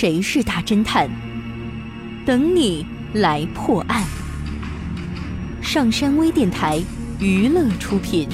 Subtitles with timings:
[0.00, 1.10] 谁是大侦探？
[2.24, 4.06] 等你来破案。
[5.60, 6.80] 上山微电台
[7.18, 8.28] 娱乐出品。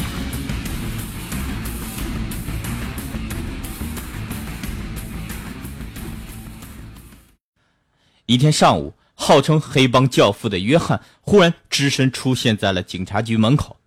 [8.26, 13.78] 一天上午，号称黑帮教父的约翰忽然只身出现在了警察局门口。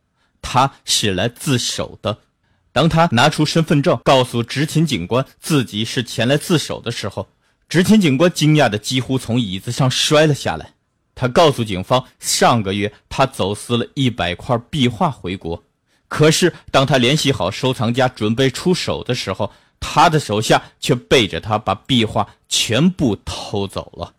[0.41, 2.18] 他是来自首的。
[2.71, 7.28] 当他拿出身份证，告诉执勤警官自己是前来自首的时候，
[7.70, 10.73] 执勤警官惊讶的几乎从椅子上摔了下来。
[11.16, 15.63] 他告诉警方，上个月他走私了一百块壁画回国，
[16.08, 24.13] 可是当他联系好收藏家准备出手的时候，他的手下却背着他把壁画全部偷走了。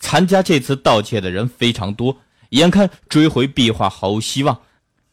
[0.00, 2.18] 参加这次盗窃的人非常多，
[2.50, 4.60] 眼看追回壁画毫无希望，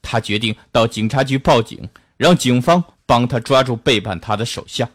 [0.02, 1.90] 他决定到警察局报警。
[2.18, 4.90] 让警方帮他抓住背叛他的手下，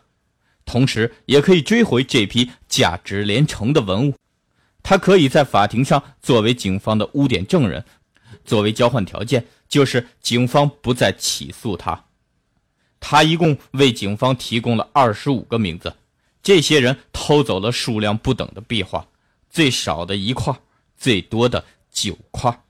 [0.70, 4.15] 同时也可以追回这批价值连城的文物。
[4.84, 7.84] 他可以在法庭上作为警方的污点证人，
[8.44, 12.05] 作为交换条件就是警方不再起诉他。
[13.00, 15.92] 他一共为警方提供了二十五个名字，
[16.41, 19.05] 这些人偷走了数量不等的壁画，
[19.50, 20.55] 最少的一块，
[20.97, 22.62] 最多的九块。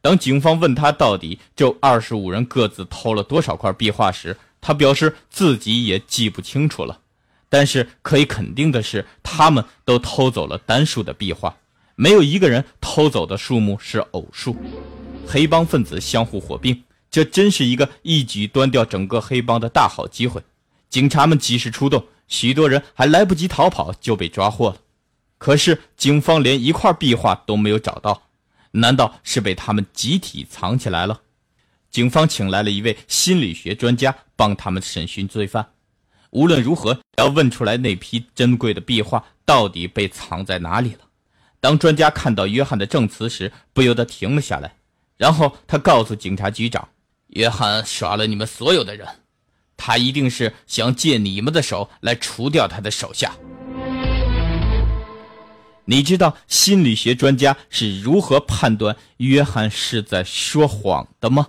[0.00, 7.02] 当警方问他到底这二十五人各自偷了多少块壁画时，他表示自己也记不清楚了。
[7.48, 11.56] 但是可以肯定的是，他们都偷走了单数的壁画，
[11.94, 14.56] 没有一个人偷走的数目是偶数。
[15.26, 20.42] 黑帮分子相互火并，这真是一个一举端掉整个黑帮的大好机会。
[20.88, 24.76] 警察们及时出动，许多人还来不及逃跑就被抓获了。
[25.38, 28.22] 可是警方连一块壁画都没有找到。
[28.72, 31.22] 难道是被他们集体藏起来了？
[31.90, 35.70] 警方请来了一位心理学专家帮他们审讯罪犯。
[36.30, 41.00] 无论如何，要问出来那批珍贵的壁画到底被藏在哪里了。
[41.60, 44.74] 当专家看到约翰的证词时，不由得停了下来。
[45.16, 46.88] 然后他告诉警察局长
[47.34, 49.08] ：“约翰耍了你们所有的人，
[49.76, 53.32] 他一定是想借你们的手来除掉他的手下。”
[55.86, 61.48] 你知道心理学专家是如何判断约翰是在说谎的吗？